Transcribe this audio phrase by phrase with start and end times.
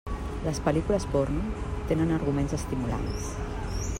[0.45, 1.43] Les pel·lícules porno
[1.91, 3.31] tenen arguments estimulants.